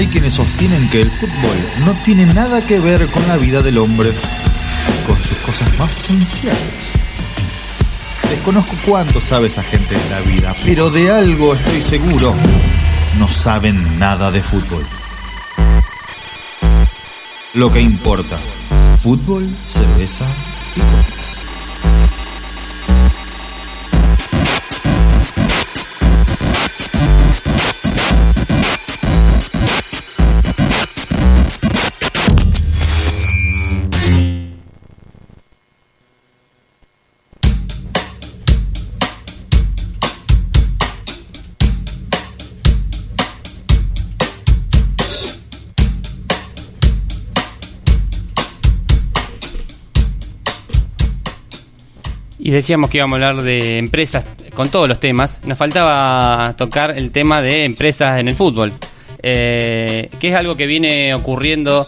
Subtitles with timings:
[0.00, 3.76] Hay quienes sostienen que el fútbol no tiene nada que ver con la vida del
[3.76, 4.14] hombre,
[5.06, 6.58] con sus cosas más esenciales.
[8.30, 12.34] Desconozco cuánto sabe esa gente de la vida, pero de algo estoy seguro.
[13.18, 14.86] No saben nada de fútbol.
[17.52, 18.38] Lo que importa,
[19.02, 20.24] fútbol, cerveza
[20.76, 21.39] y copas.
[52.40, 55.40] Y decíamos que íbamos a hablar de empresas con todos los temas.
[55.46, 58.72] Nos faltaba tocar el tema de empresas en el fútbol,
[59.22, 61.86] eh, que es algo que viene ocurriendo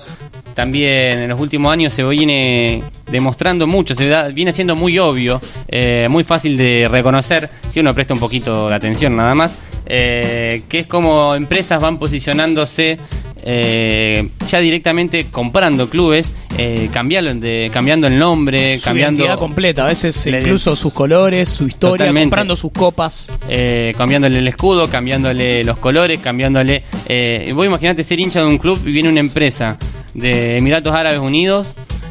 [0.54, 6.06] también en los últimos años, se viene demostrando mucho, se viene siendo muy obvio, eh,
[6.10, 10.80] muy fácil de reconocer si uno presta un poquito de atención nada más, eh, que
[10.80, 12.98] es como empresas van posicionándose
[13.44, 19.84] eh, ya directamente comprando clubes, eh, cambiando, de, cambiando el nombre, Su cambiando identidad completa,
[19.84, 22.26] a veces incluso sus colores, su historia, Totalmente.
[22.26, 23.30] comprando sus copas.
[23.48, 26.82] eh, cambiándole el escudo, cambiándole los colores, cambiándole...
[27.06, 29.78] Eh, vos imaginate ser hincha de un club y viene una empresa
[30.14, 31.68] de Emiratos Árabes Unidos,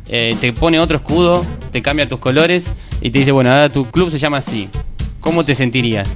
[0.07, 2.65] te pone otro escudo, te cambia tus colores
[3.01, 4.67] y te dice, bueno, ahora tu club se llama así.
[5.21, 6.09] ¿Cómo te sentirías?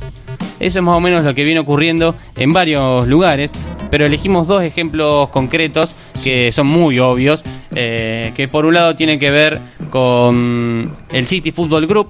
[0.60, 3.52] Eso es más o menos lo que viene ocurriendo en varios lugares,
[3.96, 7.42] pero elegimos dos ejemplos concretos que son muy obvios,
[7.74, 9.58] eh, que por un lado tienen que ver
[9.90, 12.10] con el City Football Group,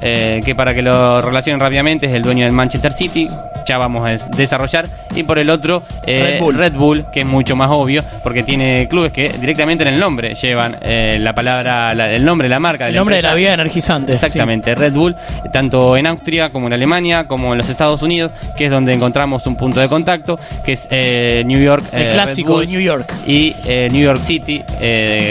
[0.00, 3.26] eh, que para que lo relacionen rápidamente es el dueño del Manchester City,
[3.68, 7.04] ya vamos a des- desarrollar, y por el otro eh, Red Bull.
[7.12, 11.18] que es mucho más obvio, porque tiene clubes que directamente en el nombre llevan eh,
[11.20, 12.88] la palabra, la- el nombre, la marca.
[12.88, 14.12] El nombre de la vida energizante.
[14.14, 15.14] Exactamente, Red Bull,
[15.52, 19.46] tanto en Austria como en Alemania, como en los Estados Unidos, que es donde encontramos
[19.46, 21.84] un punto de contacto, que es eh, New York.
[21.92, 23.12] El clásico de New York.
[23.26, 24.62] y New York City,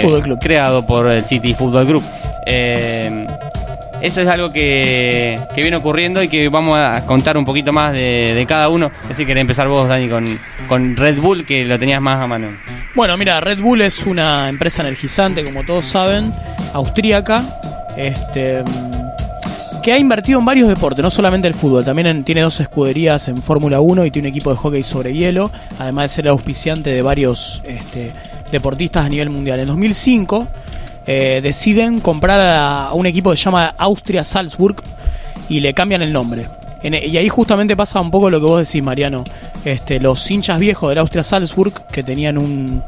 [0.04, 0.40] Fútbol Club.
[0.40, 2.04] creado por el City Football Group.
[2.46, 3.26] Eh,
[4.02, 7.94] eso es algo que, que viene ocurriendo y que vamos a contar un poquito más
[7.94, 8.92] de, cada uno.
[9.10, 10.38] Así que empezar vos, Dani, con,
[10.68, 12.50] con Red Bull, que lo tenías más a mano.
[12.96, 16.32] Bueno, mira, Red Bull es una empresa energizante, como todos saben,
[16.74, 17.44] austríaca,
[17.96, 18.64] este,
[19.84, 23.28] que ha invertido en varios deportes, no solamente el fútbol, también en- tiene dos escuderías
[23.28, 26.90] en Fórmula 1 y tiene un equipo de hockey sobre hielo, además de ser auspiciante
[26.92, 28.12] de varios este,
[28.52, 29.60] deportistas a nivel mundial.
[29.60, 30.48] En 2005
[31.08, 34.76] eh, deciden comprar a, un equipo que se llama Austria Salzburg
[35.50, 36.46] y le cambian el nombre.
[36.84, 39.24] En- y ahí justamente pasa un poco lo que vos decís, Mariano.
[39.66, 42.84] Este, los hinchas viejos del Austria Salzburg, que tenían un.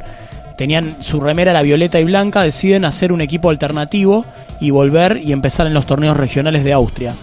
[0.57, 4.25] Tenían su remera era violeta y blanca, deciden hacer un equipo alternativo
[4.59, 7.13] y volver y empezar en los torneos regionales de Austria.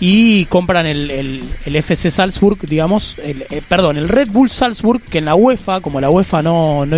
[0.00, 5.18] Y compran el, el- FC Salzburg, digamos, el, eh, perdón, el Red Bull Salzburg, que
[5.18, 6.96] en la UEFA, como la UEFA no, no,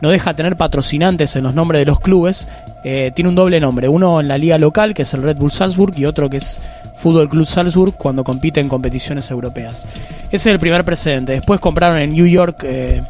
[0.00, 2.48] no deja tener patrocinantes en los nombres de los clubes,
[2.84, 3.88] eh, tiene un doble nombre.
[3.88, 6.58] Uno en la liga local, que es el Red Bull Salzburg, y otro que es
[6.96, 9.86] Fútbol Club Salzburg, cuando compite en competiciones europeas.
[10.26, 11.32] Ese es el primer precedente.
[11.32, 13.02] Después compraron en New York eh,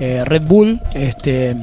[0.00, 1.54] eh, Red Bull, este,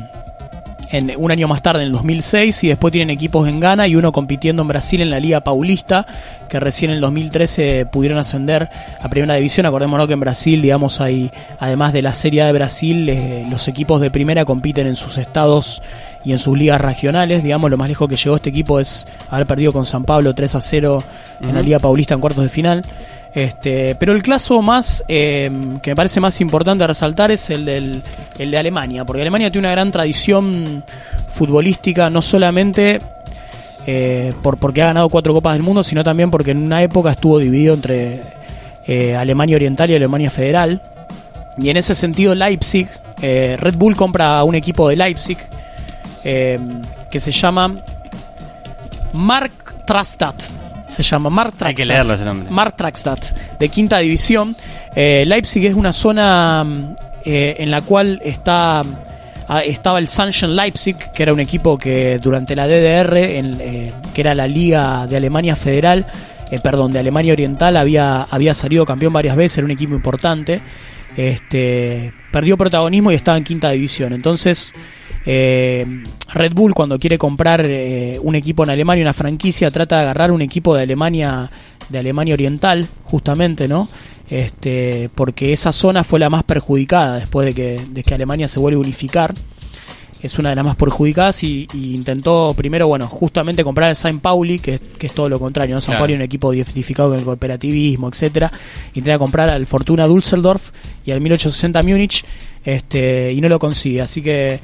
[0.91, 3.95] en, un año más tarde, en el 2006, y después tienen equipos en Ghana y
[3.95, 6.05] uno compitiendo en Brasil en la Liga Paulista,
[6.47, 8.69] que recién en el 2013 pudieron ascender
[9.01, 9.65] a Primera División.
[9.65, 13.67] Acordémonos que en Brasil, digamos, hay, además de la Serie A de Brasil, eh, los
[13.67, 15.81] equipos de Primera compiten en sus estados
[16.25, 17.43] y en sus ligas regionales.
[17.43, 20.55] Digamos, lo más lejos que llegó este equipo es haber perdido con San Pablo 3
[20.55, 21.03] a 0
[21.41, 21.59] en la.
[21.59, 22.83] Liga Paulista en cuartos de final.
[23.33, 25.51] Este, pero el caso más eh,
[25.83, 28.01] que me parece más importante resaltar es el, del,
[28.39, 30.83] el de Alemania, porque Alemania tiene una gran tradición
[31.29, 32.99] futbolística, no solamente
[33.85, 37.11] eh, por, porque ha ganado cuatro Copas del Mundo, sino también porque en una época
[37.11, 38.21] estuvo dividido entre
[38.87, 40.81] eh, Alemania Oriental y Alemania Federal.
[41.57, 42.87] Y en ese sentido, Leipzig,
[43.21, 45.37] eh, Red Bull compra un equipo de Leipzig
[46.23, 47.81] que se llama
[49.13, 49.51] Mark
[49.85, 50.35] Trastat.
[50.87, 51.87] Se llama Mark Hay que Trastat.
[51.87, 52.49] leerlo ese nombre.
[52.51, 54.55] Mark Trastat, de quinta división.
[54.95, 58.81] Leipzig es una zona mm, eh, en la cual está
[59.47, 64.21] ah, estaba el Sunshine Leipzig, que era un equipo que durante la DDR, eh, que
[64.21, 66.05] era la liga de Alemania Federal,
[66.51, 70.61] eh, perdón, de Alemania Oriental, había, había salido campeón varias veces, era un equipo importante.
[71.17, 74.13] Este, perdió protagonismo y estaba en quinta división.
[74.13, 74.73] Entonces,
[76.33, 80.31] Red Bull cuando quiere comprar eh, un equipo en Alemania, una franquicia, trata de agarrar
[80.31, 81.49] un equipo de Alemania,
[81.89, 83.87] de Alemania Oriental, justamente, ¿no?
[84.29, 88.59] Este, porque esa zona fue la más perjudicada después de que, de que Alemania se
[88.59, 89.33] vuelve a unificar.
[90.21, 94.21] Es una de las más perjudicadas y, y intentó primero, bueno, justamente comprar el Saint
[94.21, 95.79] Pauli, que, que es todo lo contrario, ¿no?
[95.79, 96.01] San Claro.
[96.01, 98.51] Pauli es un equipo identificado con el cooperativismo, etcétera.
[98.95, 100.71] Intenta comprar al Fortuna Düsseldorf
[101.05, 102.25] y al 1860 Múnich,
[102.65, 104.01] este, y no lo consigue.
[104.01, 104.59] Así que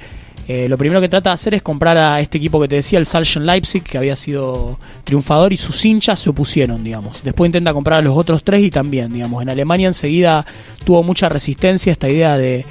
[0.47, 2.99] eh, lo primero que trata de hacer es comprar a este equipo que te decía,
[2.99, 7.23] el Sargent Leipzig, que había sido triunfador y sus hinchas se opusieron, digamos.
[7.23, 9.41] Después intenta comprar a los otros tres y también, digamos.
[9.41, 10.45] En Alemania enseguida
[10.83, 12.63] tuvo mucha resistencia esta idea de,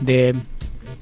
[0.00, 0.34] de,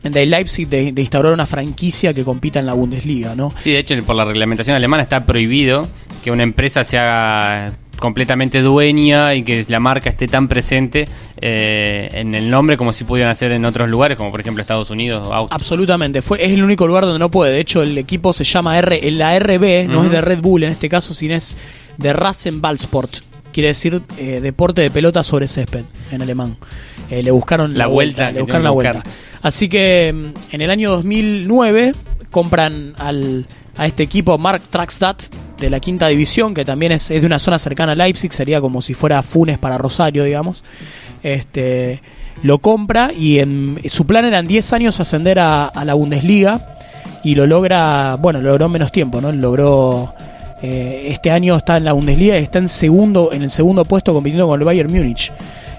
[0.03, 3.53] de Leipzig de, de instaurar una franquicia que compita en la Bundesliga, ¿no?
[3.57, 5.87] Sí, de hecho, por la reglamentación alemana está prohibido
[6.25, 11.07] que una empresa se haga completamente dueña y que la marca esté tan presente
[11.43, 14.91] eh, en el nombre como si pudieran hacer en otros lugares, como por ejemplo Estados
[14.91, 15.57] Unidos o Austria.
[15.57, 17.53] Absolutamente, fue, es el único lugar donde no puede.
[17.53, 20.71] De hecho, el equipo se llama R, la RB, no es de Red Bull en
[20.71, 21.57] este caso, sino es
[21.97, 23.17] de Rasenballsport.
[23.53, 26.57] Quiere decir eh, deporte de pelota sobre césped en alemán.
[27.11, 28.93] Eh, le buscaron La vuelta le buscaron la vuelta.
[28.99, 29.13] buscar.
[29.43, 31.93] Así que mm, en el año 2009
[32.31, 33.47] compran al,
[33.77, 35.23] a este equipo Mark Traxdat
[35.59, 38.61] de la quinta división, que también es, es de una zona cercana a Leipzig, sería
[38.61, 40.63] como si fuera Funes para Rosario, digamos.
[41.23, 42.01] Este,
[42.43, 46.61] lo compra y en, su plan eran 10 años ascender a, a la Bundesliga
[47.23, 49.33] y lo logra, bueno, lo logró en menos tiempo, ¿no?
[49.33, 50.15] Logró
[50.63, 54.13] eh, este año está en la Bundesliga y está en segundo en el segundo puesto
[54.13, 55.33] compitiendo con el Bayern Múnich,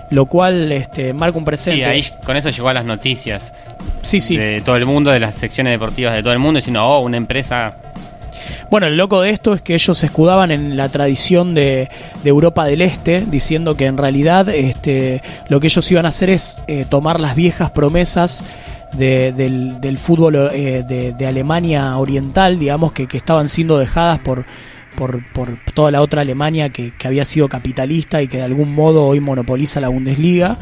[0.09, 1.79] lo cual este, marca un presente.
[1.79, 3.53] Sí, ahí con eso llegó a las noticias
[4.01, 4.38] sí, sí.
[4.38, 7.17] de todo el mundo, de las secciones deportivas de todo el mundo, diciendo, oh, una
[7.17, 7.77] empresa
[8.71, 11.89] Bueno, el loco de esto es que ellos se escudaban en la tradición de,
[12.23, 16.57] Europa del Este, diciendo que en realidad este, lo que ellos iban a hacer es
[16.68, 18.45] eh, tomar las viejas promesas
[18.94, 24.45] de- del, fútbol eh, de, Alemania Oriental, digamos, que, que estaban siendo dejadas por,
[25.74, 29.81] toda la otra Alemania que, había sido capitalista y que de algún modo hoy monopoliza
[29.81, 30.57] la Bundesliga.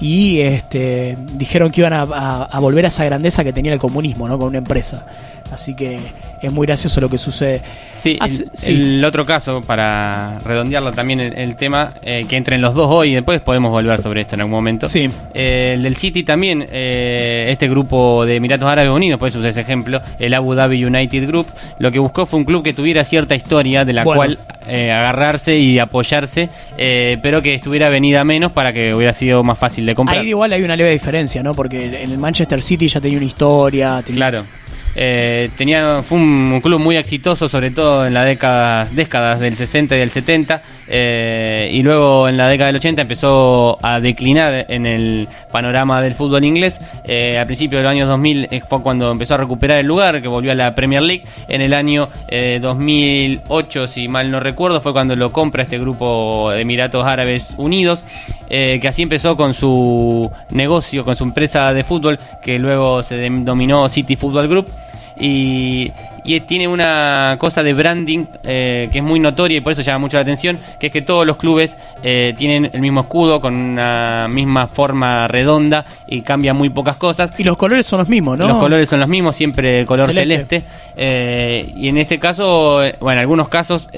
[0.00, 3.80] Y este, dijeron que iban a, a- a volver a esa grandeza que tenía el
[3.80, 4.38] comunismo, ¿no?
[4.38, 5.04] Con una empresa.
[5.52, 5.98] Así que
[6.40, 7.60] es muy gracioso lo que sucede.
[7.98, 8.70] Sí, el, sí.
[8.72, 13.10] el otro caso, para redondearlo también el, el tema, eh, que entren los dos hoy
[13.10, 14.88] y después podemos volver sobre esto en algún momento.
[14.88, 15.10] Sí.
[15.34, 19.44] Eh, el del City también, eh, este grupo de Emiratos Árabes Unidos, por eso es
[19.46, 21.46] ese ejemplo, el Abu Dhabi United Group,
[21.78, 24.18] lo que buscó fue un club que tuviera cierta historia de la Bueno.
[24.18, 24.38] cual
[24.68, 26.48] eh, agarrarse y apoyarse,
[26.78, 30.18] eh, pero que estuviera venida menos para que hubiera sido más fácil de comprar.
[30.20, 31.54] Ahí igual hay una leve diferencia, ¿no?
[31.54, 34.00] Porque en el Manchester City ya tenía una historia.
[34.06, 34.44] tenía- Claro.
[34.96, 39.96] Eh, tenía, fue un, club muy exitoso, sobre todo en las décadas, décadas del 60
[39.96, 44.86] y del 70, eh, y luego en la década del 80 empezó a declinar en
[44.86, 46.78] el panorama del fútbol inglés.
[47.04, 50.20] Eh, a principios de los años 2000 eh, fue cuando empezó a recuperar el lugar,
[50.20, 51.22] que volvió a la Premier League.
[51.48, 56.50] En el año eh, 2008, si mal no recuerdo, fue cuando lo compra este grupo
[56.50, 58.04] de Emiratos Árabes Unidos,
[58.48, 63.88] que así empezó con su negocio, con su empresa de fútbol, que luego se denominó
[63.88, 64.70] City Football Group.
[65.20, 65.92] Y,
[66.24, 69.98] y tiene una cosa de branding eh, que es muy notoria y por eso llama
[69.98, 73.54] mucho la atención, que es que todos los clubes eh, tienen el mismo escudo con
[73.54, 77.32] una misma forma redonda y cambian muy pocas cosas.
[77.38, 78.48] Y los colores son los mismos, ¿no?
[78.48, 80.60] Los colores son los mismos, siempre color Celeste.
[80.60, 80.62] celeste.
[80.96, 83.88] Eh, y en este caso, bueno, en algunos casos,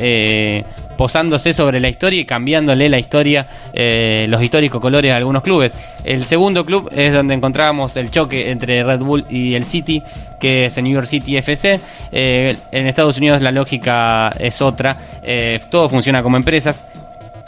[0.97, 5.73] posándose sobre la historia y cambiándole la historia, eh, los históricos colores a algunos clubes.
[6.05, 10.03] El segundo club es donde encontrábamos el choque entre Red Bull y el City,
[10.39, 11.81] que es el New York City FC.
[12.11, 16.84] Eh, en Estados Unidos la lógica es otra, eh, todo funciona como empresas.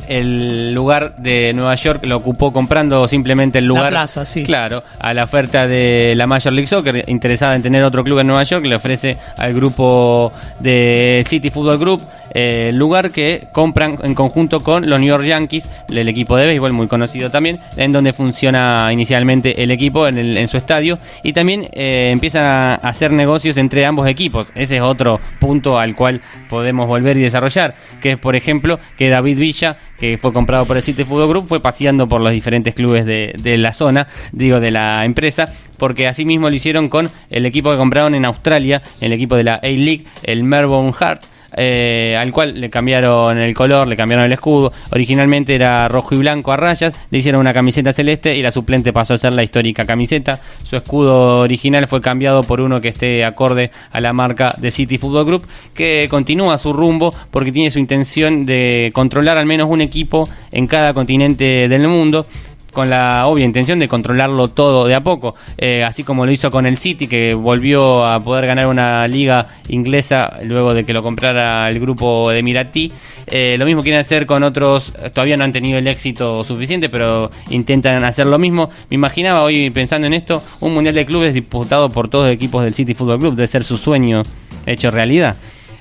[0.08, 3.88] El lugar de Nueva York lo ocupó comprando simplemente el lugar.
[3.90, 4.42] plaza, sí.
[4.42, 8.26] Claro, a la oferta de la Major League Soccer, interesada en tener otro club en
[8.26, 12.02] Nueva York, le ofrece al grupo de City Football Group
[12.34, 16.72] eh, lugar que compran en conjunto con los New York Yankees, el equipo de béisbol
[16.72, 21.32] muy conocido también, en donde funciona inicialmente el equipo en, el- en su estadio y
[21.32, 24.50] también eh, empiezan a hacer negocios entre ambos equipos.
[24.54, 29.08] Ese es otro punto al cual podemos volver y desarrollar, que es por ejemplo que
[29.08, 32.74] David Villa, que fue comprado por el City Football Group, fue paseando por los diferentes
[32.74, 35.46] clubes de, de la zona, digo de la empresa,
[35.78, 39.44] porque así mismo lo hicieron con el equipo que compraron en Australia, el equipo de
[39.44, 41.22] la A-League, el Melbourne Heart.
[41.56, 44.72] Eh, al cual le cambiaron el color, le cambiaron el escudo.
[44.90, 48.92] Originalmente era rojo y blanco a rayas, le hicieron una camiseta celeste y la suplente
[48.92, 50.38] pasó a ser la histórica camiseta.
[50.64, 54.98] Su escudo original fue cambiado por uno que esté acorde a la marca de City
[54.98, 59.80] Football Group, que continúa su rumbo porque tiene su intención de controlar al menos un
[59.80, 62.26] equipo en cada continente del mundo
[62.74, 66.50] con la obvia intención de controlarlo todo de a poco, eh, así como lo hizo
[66.50, 71.02] con el City, que volvió a poder ganar una liga inglesa luego de que lo
[71.02, 72.92] comprara el grupo de Miratí.
[73.26, 77.30] Eh, lo mismo quieren hacer con otros, todavía no han tenido el éxito suficiente, pero
[77.48, 78.68] intentan hacer lo mismo.
[78.90, 82.62] Me imaginaba hoy pensando en esto, un mundial de clubes disputado por todos los equipos
[82.64, 84.22] del City Football Club, de ser su sueño
[84.66, 85.36] hecho realidad.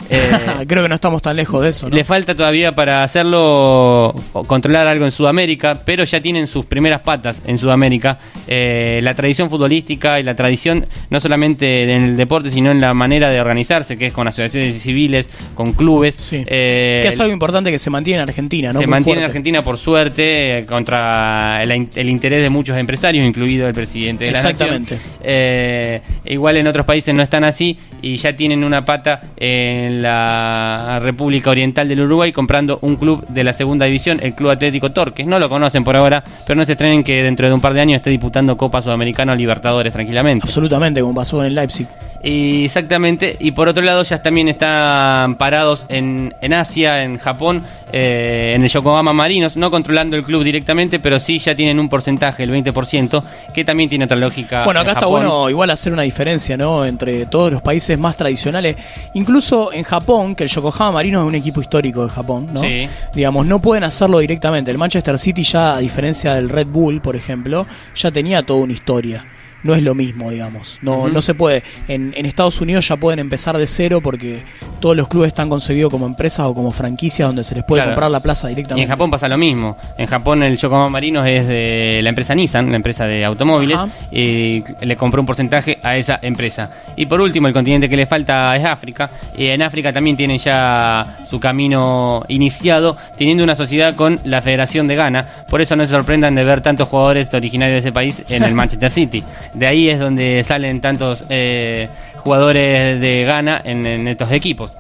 [0.09, 1.89] Eh, Creo que no estamos tan lejos de eso.
[1.89, 1.95] ¿no?
[1.95, 4.13] Le falta todavía para hacerlo
[4.47, 8.19] controlar algo en Sudamérica, pero ya tienen sus primeras patas en Sudamérica.
[8.47, 12.93] Eh, la tradición futbolística y la tradición no solamente en el deporte, sino en la
[12.93, 16.15] manera de organizarse, que es con asociaciones civiles, con clubes.
[16.15, 16.43] Sí.
[16.45, 18.79] Eh, que es algo importante que se mantiene en Argentina, ¿no?
[18.79, 19.25] se Muy mantiene en.
[19.25, 24.37] Argentina por suerte contra el, el interés de muchos empresarios, incluido el presidente de la
[24.37, 24.95] Exactamente.
[24.95, 25.13] nación.
[25.23, 30.99] Eh, igual en otros países no están así y ya tienen una pata en la
[31.01, 35.25] República Oriental del Uruguay comprando un club de la segunda división, el Club Atlético Torques.
[35.25, 37.81] No lo conocen por ahora, pero no se extrañen que dentro de un par de
[37.81, 40.45] años esté disputando Copa Sudamericana o Libertadores tranquilamente.
[40.45, 41.87] Absolutamente, como pasó con el Leipzig.
[42.25, 47.63] Y exactamente, y por otro lado ya también están parados en, en Asia, en Japón,
[47.91, 51.89] eh, en el Yokohama Marinos, no controlando el club directamente, pero sí ya tienen un
[51.89, 53.21] porcentaje, el 20%,
[53.53, 54.63] que también tiene otra lógica.
[54.63, 55.27] Bueno, en acá está Japón.
[55.27, 56.85] bueno igual hacer una diferencia, ¿no?
[56.85, 58.77] Entre todos los países más tradicionales.
[59.15, 62.61] Incluso en Japón, que el Yokohama Marino es un equipo histórico de Japón, ¿no?
[62.61, 62.87] Sí.
[63.13, 64.71] Digamos, no pueden hacerlo directamente.
[64.71, 68.71] El Manchester City ya, a diferencia del Red Bull, por ejemplo, ya tenía toda una
[68.71, 69.25] historia.
[69.63, 70.79] No es lo mismo, digamos.
[70.81, 71.63] No, no se puede.
[71.87, 74.41] En, en Estados Unidos ya pueden empezar de cero porque
[74.79, 77.91] todos los clubes están concebidos como empresas o como franquicias donde se les puede Claro.
[77.91, 78.83] comprar la plaza Y directamente.
[78.83, 79.77] en Japón pasa lo mismo.
[79.97, 83.79] En Japón el Yokohama Marinos es de la empresa Nissan, la empresa de automóviles,
[84.11, 86.69] y le compró un porcentaje a esa empresa.
[86.95, 89.09] Y por último, el continente que le falta es África.
[89.37, 94.87] Y en África también tienen ya su camino iniciado, teniendo una sociedad con la Federación
[94.87, 95.25] de Ghana.
[95.49, 98.53] Por eso no se sorprendan de ver tantos jugadores originarios de ese país en el
[98.55, 99.23] Manchester City.
[99.53, 104.75] De ahí es donde salen tantos eh, jugadores de Ghana en, en estos equipos.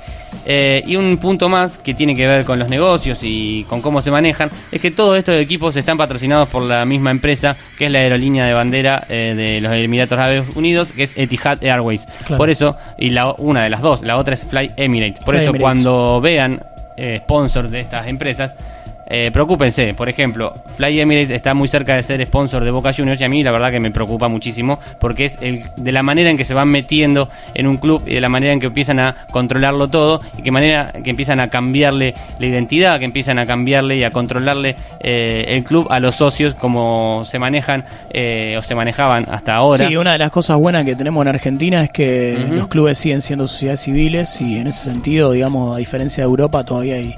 [0.45, 4.01] Eh, y un punto más que tiene que ver con los negocios y con cómo
[4.01, 7.91] se manejan es que todos estos equipos están patrocinados por la misma empresa que es
[7.91, 12.05] la aerolínea de bandera eh, de los Emiratos Árabes Unidos, que es Etihad Airways.
[12.25, 12.37] Claro.
[12.37, 15.23] Por eso, y la, una de las dos, la otra es Fly Emirates.
[15.23, 15.61] Por Fly eso, Emirates.
[15.61, 16.63] cuando vean
[16.97, 18.53] eh, sponsors de estas empresas,
[19.15, 23.21] eh, preocúpense, por ejemplo, Fly Emirates está muy cerca de ser sponsor de Boca Juniors
[23.21, 26.31] y a mí la verdad que me preocupa muchísimo porque es el, de la manera
[26.31, 28.99] en que se van metiendo en un club y de la manera en que empiezan
[28.99, 33.45] a controlarlo todo y que manera que empiezan a cambiarle la identidad, que empiezan a
[33.45, 38.63] cambiarle y a controlarle eh, el club a los socios como se manejan eh, o
[38.63, 39.87] se manejaban hasta ahora.
[39.87, 43.21] Sí, una de las cosas buenas que tenemos en Argentina es que los clubes siguen
[43.21, 47.15] siendo sociedades civiles y en ese sentido, digamos, a diferencia de Europa, todavía hay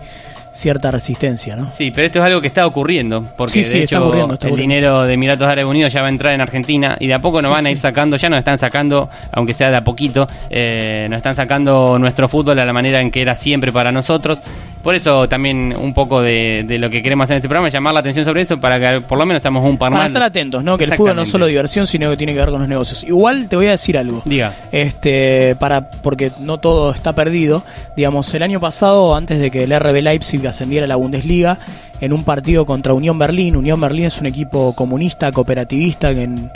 [0.56, 1.70] cierta resistencia, ¿no?
[1.74, 4.34] Sí, pero esto es algo que está ocurriendo, porque Sí, sí, de está hecho ocurriendo,
[4.36, 7.14] está el dinero de Emiratos Árabes Unidos ya va a entrar en Argentina y de
[7.14, 9.78] a poco nos Sí, van a ir sacando, ya nos están sacando, aunque sea de
[9.78, 13.72] a poquito, eh, nos están sacando nuestro fútbol a la manera en que era siempre
[13.74, 14.40] para nosotros.
[14.86, 17.94] Por eso también un poco de, de lo que queremos hacer en este programa llamar
[17.94, 20.12] la atención sobre eso para que por lo menos estamos un par Para más.
[20.12, 20.78] estar atentos, ¿no?
[20.78, 23.04] Que el fútbol no es solo diversión, sino que tiene que ver con los negocios.
[23.04, 24.22] Igual te voy a decir algo.
[24.26, 24.54] Diga.
[24.72, 27.64] Este, para, porque no todo está perdido.
[27.98, 31.58] Digamos, el año pasado, antes de que el RB Leipzig ascendiera a la Bundesliga,
[32.00, 36.52] en un partido contra Unión Berlín, Unión Berlín es un equipo comunista, cooperativista, que en-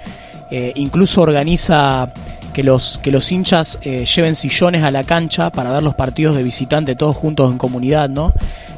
[0.51, 2.12] eh, incluso organiza
[2.53, 6.36] que los, que los hinchas eh, lleven sillones a la cancha para ver los partidos
[6.36, 8.34] de visitante, todos juntos en comunidad, ¿no?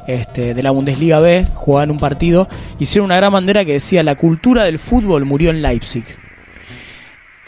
[0.08, 2.48] Este, de la Bundesliga B, jugaban un partido,
[2.80, 6.21] hicieron una gran bandera que decía, la cultura del fútbol murió en Leipzig.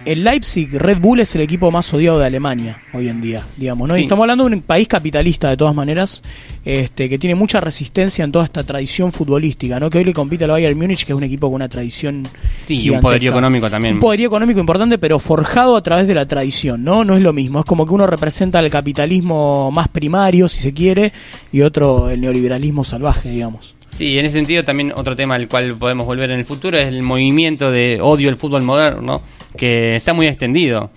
[0.06, 3.88] El Leipzig Red Bull es el equipo más odiado de Alemania hoy en día, digamos,
[3.88, 3.98] ¿no?
[3.98, 6.22] Y estamos hablando de un país capitalista de todas maneras,
[6.66, 9.90] este, que tiene mucha resistencia en toda esta tradición futbolística, ¿no?
[9.90, 12.24] Que hoy le compite al Bayern Múnich, que es un equipo con una tradición
[12.68, 13.96] Sí, y un poderío económico también.
[13.96, 17.06] Un poderío económico importante, pero forjado a través de la tradición, ¿no?
[17.06, 17.60] No es lo mismo.
[17.60, 21.14] Es como que uno representa el capitalismo más primario, si se quiere,
[21.54, 23.76] y otro el neoliberalismo salvaje, digamos.
[23.88, 26.88] Sí, en ese sentido también otro tema al cual podemos volver en el futuro es
[26.88, 29.22] el movimiento de odio al fútbol moderno,
[29.58, 30.90] que está muy extendido.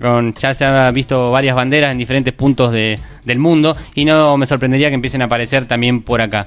[0.00, 4.36] Con, ya se ha visto varias banderas en diferentes puntos de- del mundo y no
[4.36, 6.46] me sorprendería que empiecen a aparecer también por acá.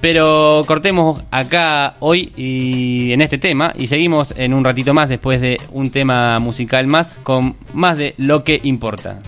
[0.00, 5.40] Pero cortemos acá hoy y en este tema y seguimos en un ratito más después
[5.40, 9.20] de un tema musical más con más de lo que importa.